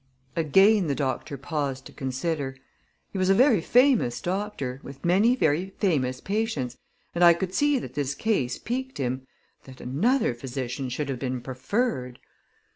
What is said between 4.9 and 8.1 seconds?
many very famous patients, and I could see that